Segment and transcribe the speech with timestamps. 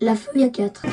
[0.00, 0.86] La feuille à 4.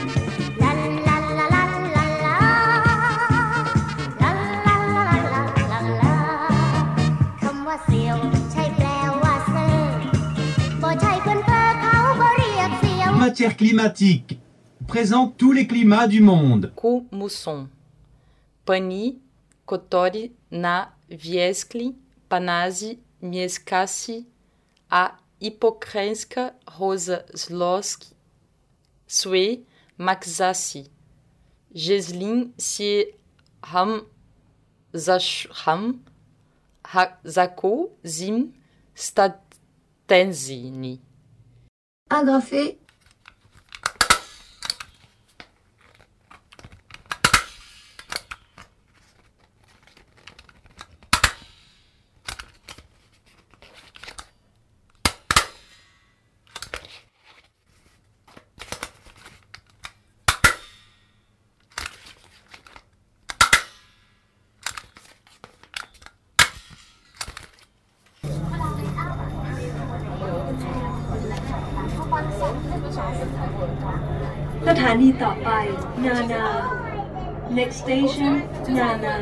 [13.37, 14.39] Matière climatique
[14.87, 16.73] présente tous les climats du monde.
[17.11, 17.69] Muson.
[18.65, 19.19] Pani,
[19.63, 21.95] kotori, na, vieskli,
[22.29, 24.25] panazi, mieskasi,
[24.89, 28.15] a hipokrenska, rosa zloski,
[29.05, 29.59] sue,
[29.99, 30.89] makzasi.
[31.75, 33.05] Jeslin, si
[33.61, 34.01] ham,
[34.95, 35.99] zashram,
[36.91, 38.51] ha- zako, zim,
[38.95, 40.99] statenzini.
[42.09, 42.79] Agrafé.
[74.66, 75.48] Tất hãy điต่อไป
[76.04, 76.44] นานา
[77.58, 78.32] next station
[78.78, 79.16] นานา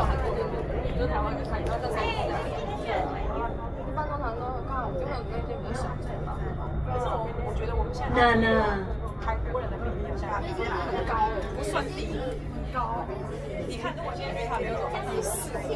[0.00, 0.40] 有韩国的，
[0.96, 3.60] 就是台湾的看，然后在台湾的。
[3.84, 6.28] 一般通常都刚好就会那些比较小众吧。
[6.86, 7.04] 可是
[7.44, 8.16] 我觉得我们现在
[9.20, 10.64] 韩国人的比例下来不
[11.04, 11.28] 高，
[11.58, 12.16] 不算低，
[12.72, 13.04] 高。
[13.68, 15.68] 你看，如果现在他没有走到四个，四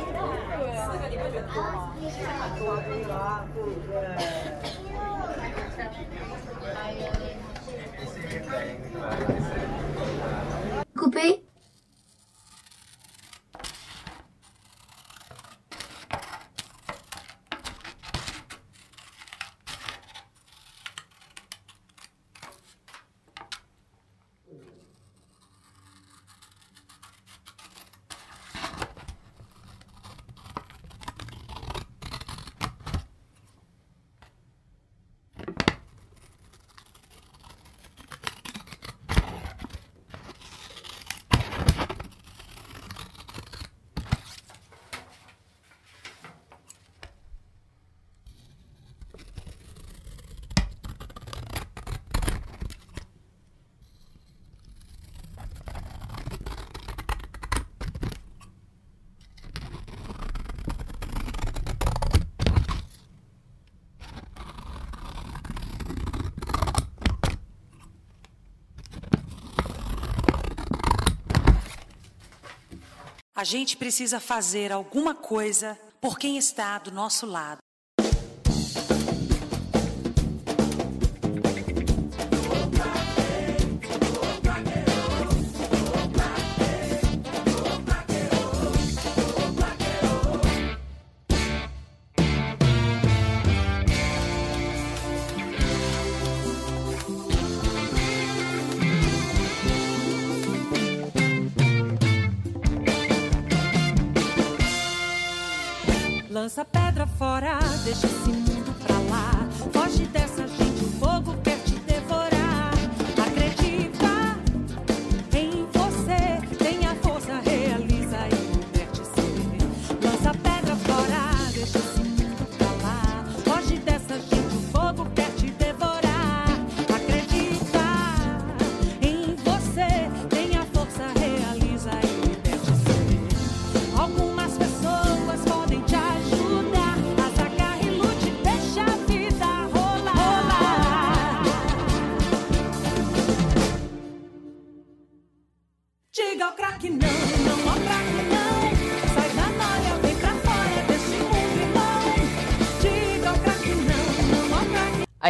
[0.96, 1.92] 个你会觉得多吗？
[2.08, 3.12] 现在很多，对不对？
[6.72, 6.96] 还。
[73.36, 77.63] A gente precisa fazer alguma coisa por quem está do nosso lado.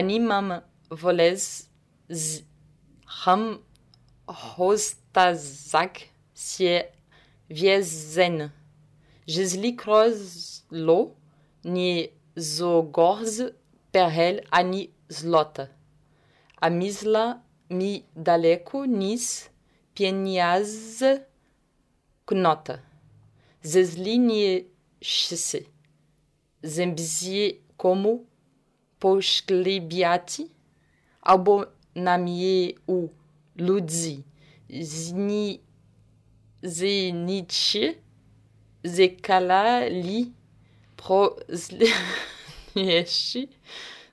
[0.05, 0.49] Animam
[0.91, 1.45] voles
[3.06, 3.43] ham
[4.27, 5.95] hostazak
[6.35, 6.85] sie
[7.49, 8.51] viezen.
[9.27, 10.99] Jesli krozlo
[11.65, 13.35] ni zogorz
[13.93, 15.69] perhel ani zlota.
[16.61, 17.25] Amisla
[17.71, 17.93] mi
[18.27, 19.49] daleko nis
[19.95, 21.03] pieniaz
[22.27, 22.77] knota.
[23.73, 24.67] Zesli nie
[25.01, 25.61] shise.
[26.75, 27.47] Zembzie
[27.77, 28.12] como
[29.05, 30.47] poszklebiati,
[31.23, 33.09] albo namie u
[33.56, 34.25] ludzi,
[34.71, 35.61] zni
[36.62, 37.95] zenicie,
[38.85, 40.33] zekala li
[40.97, 43.43] pro zlieshi,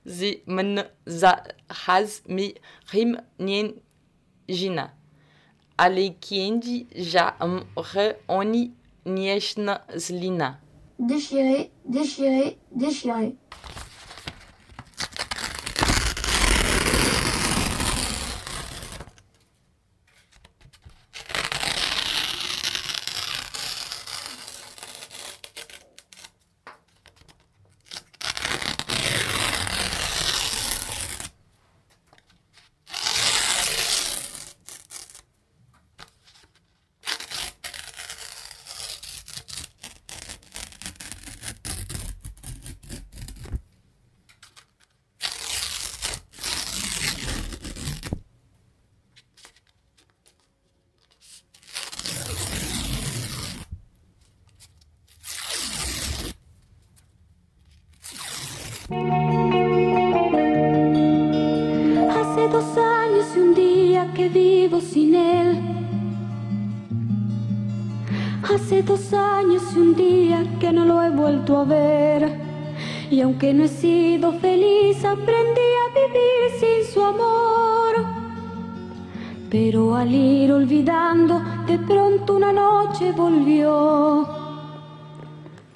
[0.04, 1.32] zi men za
[1.68, 2.52] haz mi
[2.92, 3.72] rim nien
[4.48, 4.90] jina.
[5.78, 7.62] Alekiendi ja am
[7.94, 8.74] re oni
[9.06, 10.58] nieshna zlina.
[10.98, 13.32] Déchiré, déchiré, déchiré.
[73.12, 77.94] Y aunque no he sido feliz, aprendí a vivir sin su amor.
[79.50, 84.26] Pero al ir olvidando, de pronto una noche volvió.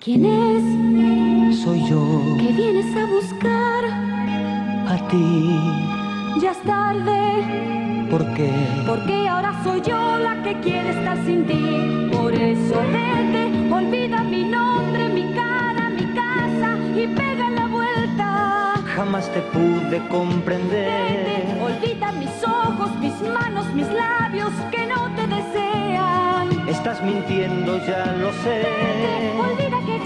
[0.02, 2.00] ¿Quién es Soy yo,
[2.38, 3.84] que vienes a buscar?
[4.88, 5.60] a ti,
[6.40, 8.06] Ya es tarde.
[8.10, 8.50] ¿por qué?
[8.86, 12.08] Porque ahora soy yo la que quiere estar sin ti.
[12.16, 13.42] Por eso vete,
[13.74, 15.55] olvida mi nombre, mi cara, mi casa
[17.02, 18.74] y pega la vuelta.
[18.94, 21.46] Jamás te pude comprender.
[21.46, 26.68] Vete, olvida mis ojos, mis manos, mis labios que no te desean.
[26.68, 28.62] Estás mintiendo, ya lo sé.
[28.64, 30.05] Vete, olvida que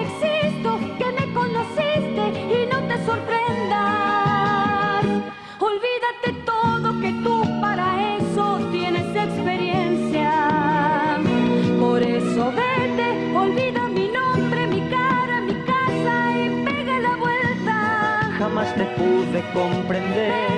[19.53, 20.50] comprender.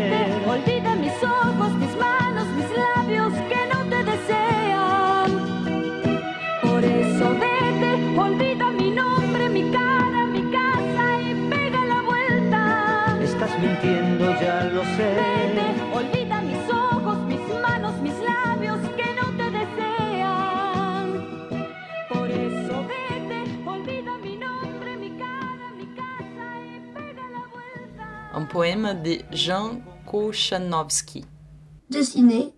[28.54, 31.26] Poème de Jean Kochanowski.
[31.90, 32.54] Dessiner,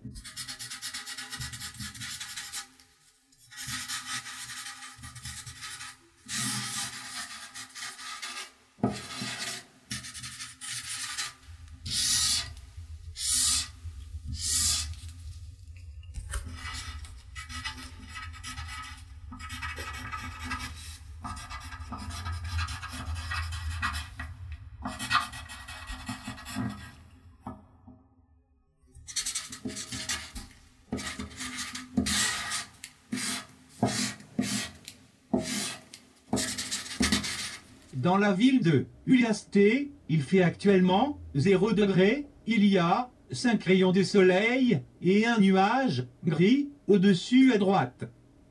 [37.96, 42.26] Dans la ville de Uliasté, il fait actuellement 0 degré.
[42.46, 48.04] Il y a 5 rayons de soleil et un nuage gris au-dessus à droite.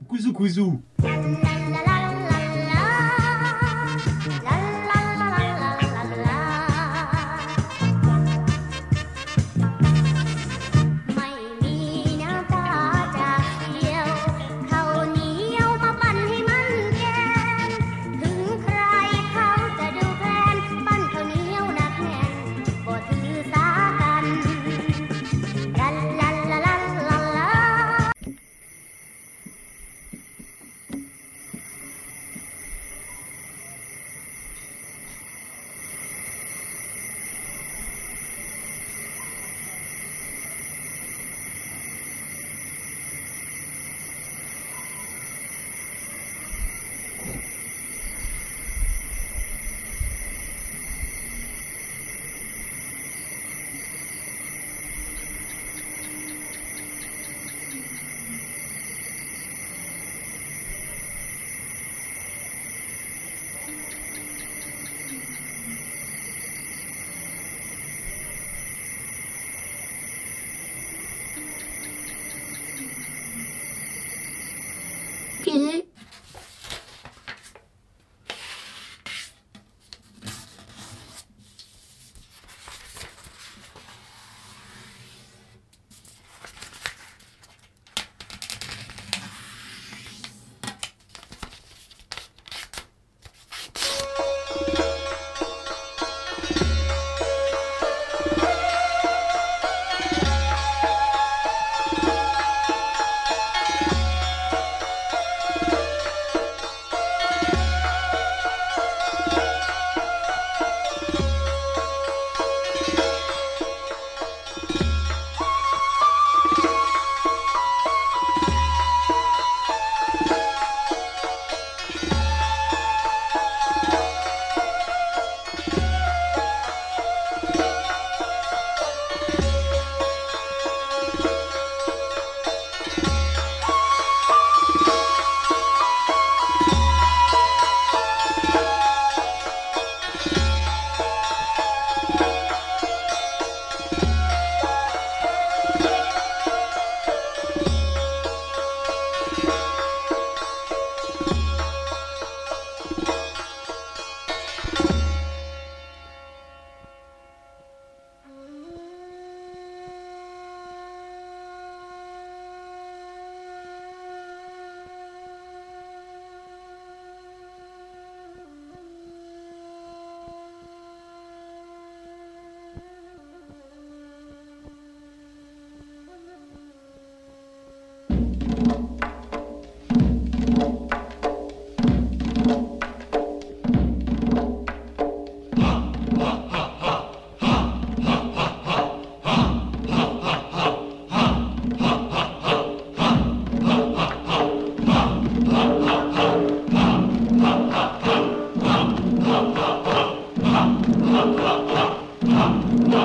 [0.08, 0.82] Kouzou kouzou.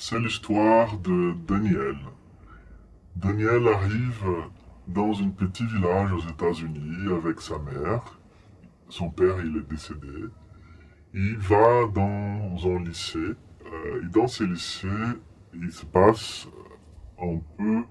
[0.02, 1.98] C'est l'histoire de Daniel.
[3.18, 4.26] Daniel arrive
[4.88, 8.18] dans un petit village aux États-Unis avec sa mère.
[8.88, 10.08] Son père, il est décédé.
[11.14, 13.18] Il va dans un lycée.
[13.20, 14.88] euh, et dans ce lycée,
[15.54, 16.48] il se passe
[17.22, 17.84] un peu...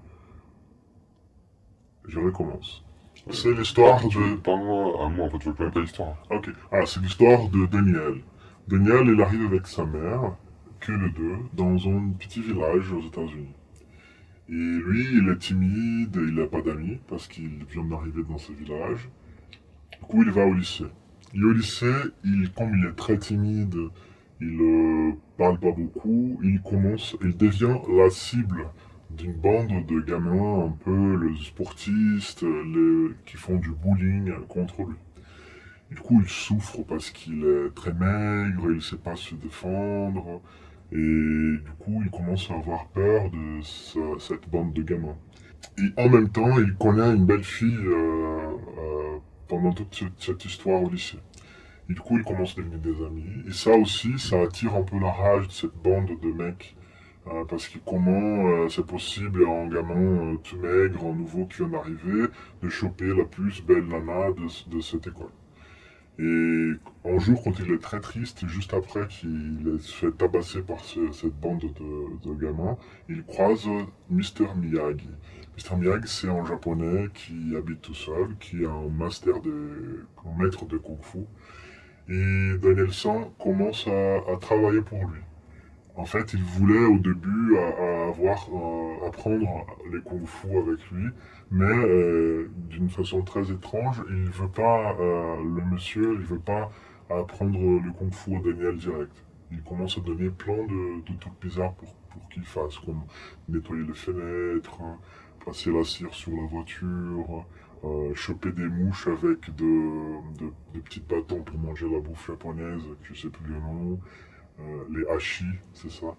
[2.07, 2.83] Je recommence.
[3.29, 4.35] C'est l'histoire de...
[4.37, 6.15] Parle-moi à moi, en fait, je veux connaître l'histoire.
[6.31, 6.49] Ok.
[6.71, 8.23] Ah, c'est l'histoire de Daniel.
[8.67, 10.35] Daniel, il arrive avec sa mère,
[10.79, 13.55] que les deux, dans un petit village aux États-Unis.
[14.49, 18.51] Et lui, il est timide, il n'a pas d'amis, parce qu'il vient d'arriver dans ce
[18.51, 19.09] village.
[19.99, 20.87] Du coup, il va au lycée.
[21.35, 21.93] Et au lycée,
[22.23, 23.77] il, comme il est très timide,
[24.41, 28.65] il euh, parle pas beaucoup, il commence, il devient la cible
[29.11, 32.45] d'une bande de gamins un peu les sportistes,
[33.25, 34.95] qui font du bullying contre lui.
[35.91, 40.41] Du coup, il souffre parce qu'il est très maigre, il ne sait pas se défendre,
[40.91, 45.17] et du coup, il commence à avoir peur de ce- cette bande de gamins.
[45.77, 49.17] Et en même temps, il connaît une belle fille euh, euh,
[49.47, 51.19] pendant toute cette, histoire au lycée.
[51.89, 53.25] Et du coup, ils commencent à devenir des amis.
[53.47, 56.75] Et ça aussi, ça attire un peu la rage de cette bande de mecs.
[57.27, 61.57] Euh, parce que comment euh, c'est possible un gamin euh, tout maigre, un nouveau qui
[61.57, 62.27] vient d'arriver,
[62.63, 65.29] de choper la plus belle nana de, de cette école.
[66.19, 66.71] Et
[67.05, 71.11] un jour, quand il est très triste, juste après qu'il se fait tabasser par ce-
[71.13, 72.77] cette bande de, gamins,
[73.09, 73.67] il croise
[74.09, 74.53] Mr.
[74.55, 75.09] Miyagi.
[75.57, 75.77] Mr.
[75.77, 80.65] Miyagi, c'est un japonais qui habite tout seul, qui a un master de, un maître
[80.65, 81.19] de kung-fu.
[82.09, 85.21] Et Danielson commence à travailler pour lui.
[85.99, 91.09] En fait, il voulait au début avoir, euh, apprendre les kung-fu avec lui,
[91.51, 96.71] mais euh, d'une façon très étrange, il veut pas, euh, le monsieur, il veut pas
[97.09, 99.11] apprendre le kung-fu à Daniel direct.
[99.51, 101.93] Il commence à donner plein de, de trucs bizarres pour,
[102.29, 103.01] qu'il fasse, comme
[103.49, 104.79] nettoyer les fenêtres,
[105.45, 107.45] passer la cire sur la voiture,
[107.83, 112.83] euh, choper des mouches avec de, de, de petits bâtons pour manger la bouffe japonaise,
[113.03, 113.95] je sais plus le nom, euh,
[114.91, 116.15] les hashi, c'est ça.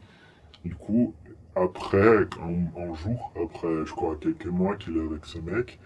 [0.64, 1.14] Du coup,
[1.56, 5.78] après, un, jour, après je crois quelques mois qu'il est avec ce mec,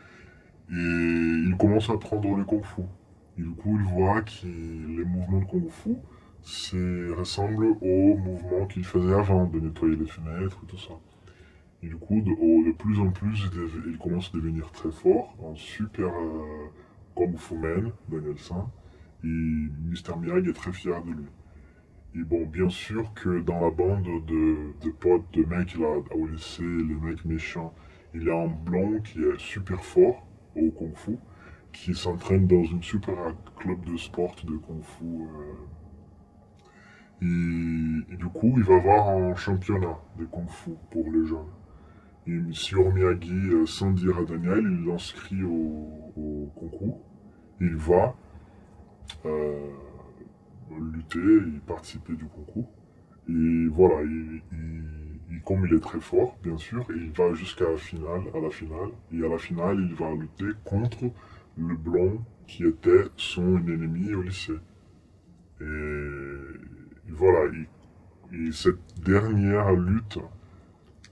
[0.70, 2.82] et il commence à apprendre le kung fu.
[3.38, 5.96] Et du coup, il voit que les mouvements de kung fu
[6.42, 10.94] c'est- ressemblent aux mouvements qu'il faisait avant, de nettoyer les fenêtres et tout ça.
[11.82, 13.42] Et du coup, de, plus en plus,
[13.86, 16.70] il, commence à devenir très fort, un super euh,
[17.14, 18.66] kung fu man, Danielson.
[19.22, 20.18] Et Mr.
[20.20, 21.26] Miyagi est très fier de lui.
[22.16, 26.26] Et bon, bien sûr que dans la bande de, de potes, de mecs là, au
[26.26, 27.74] lycée, les mecs méchants,
[28.14, 30.24] il y a un blond qui est super fort
[30.54, 31.16] au kung fu,
[31.72, 33.14] qui s'entraîne dans une super
[33.56, 35.04] club de sport de kung fu.
[37.22, 38.02] euh.
[38.12, 41.50] et, du coup, il va avoir un championnat de kung fu pour les jeunes.
[42.28, 47.00] Et Monsieur Miyagi, euh, sans dire à Daniel, il l'inscrit au, au concours.
[47.60, 48.14] Il va.
[49.26, 49.68] Euh,
[50.80, 52.70] lutter et participer du concours.
[53.28, 54.82] Et voilà, il, il-
[55.30, 58.50] il- comme il est très fort, bien sûr, il va jusqu'à la finale, à la
[58.50, 58.90] finale.
[59.12, 61.04] Et à la finale, il va lutter contre
[61.56, 64.58] le blanc qui était son ennemi au lycée.
[65.60, 67.66] Et, et voilà, il-
[68.48, 70.18] et cette dernière lutte,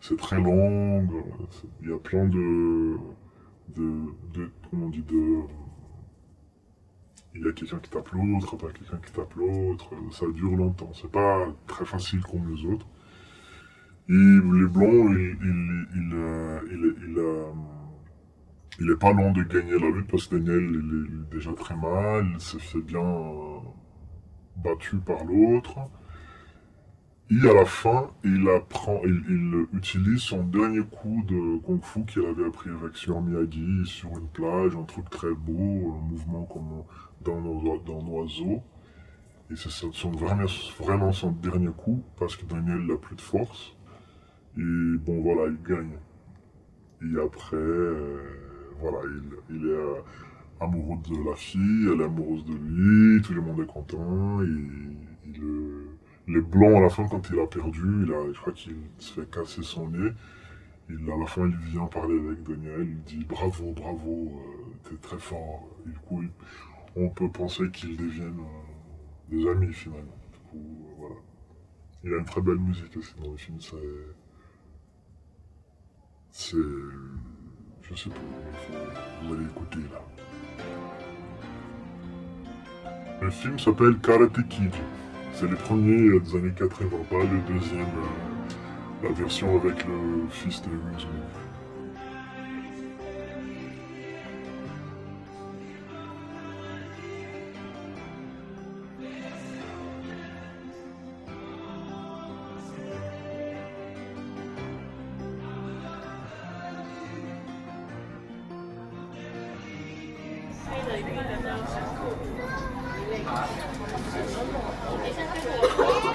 [0.00, 1.12] c'est très longue,
[1.82, 2.96] il y a plein de,
[3.76, 3.90] de,
[4.34, 5.38] de comment on dit, de,
[7.34, 10.92] il y a quelqu'un qui tape l'autre, après quelqu'un qui tape l'autre, ça dure longtemps,
[10.94, 12.86] c'est pas très facile comme les autres.
[14.08, 17.24] Et les blancs, il, il, il, il,
[18.80, 21.76] il, est pas loin de gagner la lutte parce que Daniel il est, déjà très
[21.76, 23.60] mal, il s'est fait bien euh,
[24.56, 25.78] battu par l'autre.
[27.30, 32.04] Et à la fin, il apprend, il, il utilise son dernier coup de kung fu
[32.04, 36.44] qu'il avait appris avec Sir Miyagi sur une plage, un truc très beau, un mouvement
[36.44, 36.82] comme
[37.24, 38.00] dans, nos- dans.
[39.50, 40.46] Et c'est son- vraiment,
[40.78, 43.76] vraiment son dernier coup parce que Daniel n'a plus de force.
[44.58, 44.62] Et
[44.98, 45.98] bon, voilà, il gagne.
[47.02, 48.20] Et après, euh,
[48.80, 48.98] voilà,
[49.50, 49.94] il, il est euh,
[50.60, 54.42] amoureux de la fille, elle est amoureuse de lui, tout le monde est content.
[54.42, 54.46] Et
[55.26, 55.86] il, euh,
[56.28, 59.14] les blancs, à la fin, quand il a perdu, il a, je crois qu'il se
[59.20, 60.10] fait casser son nez.
[60.90, 64.96] Il, à la fin, il vient parler avec Daniel, il dit bravo, bravo, euh, t'es
[64.96, 65.68] très fort.
[65.86, 66.22] Et du coup,
[66.96, 70.16] on peut penser qu'ils deviennent euh, des amis finalement.
[70.54, 71.08] Euh.
[72.04, 73.76] Il a une très belle musique aussi dans le film, c'est.
[76.30, 76.56] C'est.
[77.82, 80.02] Je sais pas, faut- vous allez écouter là.
[83.20, 84.72] Le film s'appelle Karate Kid.
[85.34, 90.60] C'est le premier des années 80, pas le deuxième, euh, la version avec le fils
[90.62, 91.06] de Will
[110.92, 110.94] ส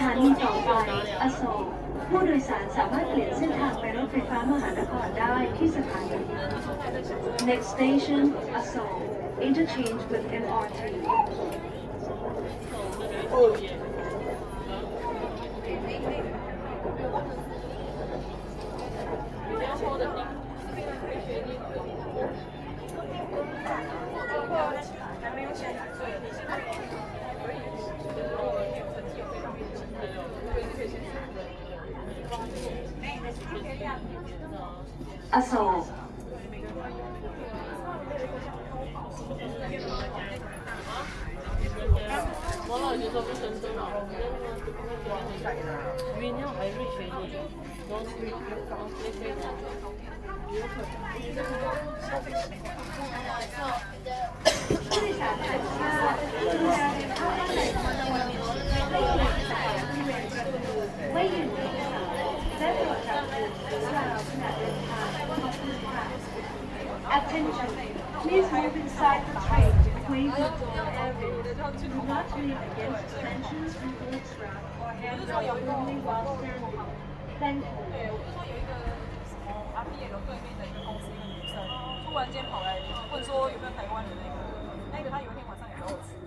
[0.01, 0.69] ถานีต่อไป
[1.21, 1.63] อโศก
[2.09, 6.19] ผู้โดยสารสามารถเปลี่ยนเส้นทางไปรถไฟฟ้ามหานครได้ที่สถานี
[7.49, 8.23] Next station
[8.55, 8.99] อโศก
[9.47, 10.79] interchange with MRT
[35.29, 35.83] 阿松，
[42.69, 43.79] 我老师说不深圳了，
[70.27, 70.35] or
[74.93, 76.63] hands out only while standing.
[77.39, 78.17] Thank you.
[79.75, 81.53] 阿 P 也有对面的一个公司一个女生，
[82.03, 82.79] 突然间跑来
[83.13, 84.35] 问说有没有台湾的那个，
[84.91, 86.17] 那个她有一天晚上也找我去，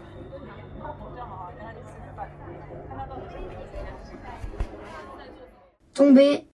[0.81, 2.31] 我就好好跟她去吃个饭，
[2.89, 3.35] 看她到底是
[3.73, 3.89] 怎样。
[5.93, 6.50] Tomber.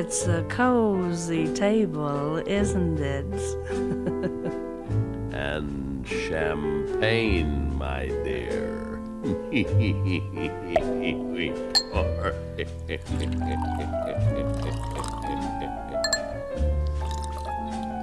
[0.00, 3.24] It's a cozy table, isn't it?
[5.34, 9.00] and champagne, my dear.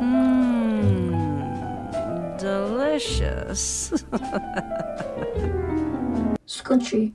[0.02, 1.48] Mmm,
[2.38, 3.94] delicious.
[6.46, 7.14] Scotché.